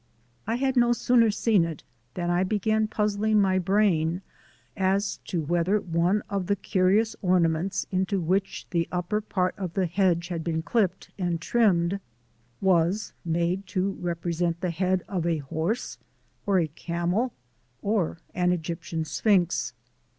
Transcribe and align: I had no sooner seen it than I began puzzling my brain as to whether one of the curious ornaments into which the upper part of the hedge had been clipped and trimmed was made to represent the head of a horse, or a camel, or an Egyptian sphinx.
I 0.47 0.55
had 0.55 0.75
no 0.77 0.93
sooner 0.93 1.29
seen 1.29 1.63
it 1.63 1.83
than 2.15 2.31
I 2.31 2.43
began 2.43 2.87
puzzling 2.87 3.39
my 3.39 3.59
brain 3.59 4.23
as 4.75 5.17
to 5.25 5.43
whether 5.43 5.79
one 5.79 6.23
of 6.27 6.47
the 6.47 6.55
curious 6.55 7.15
ornaments 7.21 7.85
into 7.91 8.19
which 8.19 8.65
the 8.71 8.87
upper 8.91 9.21
part 9.21 9.53
of 9.59 9.73
the 9.75 9.85
hedge 9.85 10.29
had 10.29 10.43
been 10.43 10.63
clipped 10.63 11.11
and 11.19 11.39
trimmed 11.39 11.99
was 12.61 13.13
made 13.23 13.67
to 13.67 13.91
represent 13.99 14.59
the 14.61 14.71
head 14.71 15.03
of 15.07 15.27
a 15.27 15.37
horse, 15.37 15.99
or 16.47 16.57
a 16.57 16.67
camel, 16.67 17.31
or 17.83 18.17
an 18.33 18.51
Egyptian 18.51 19.05
sphinx. 19.05 19.71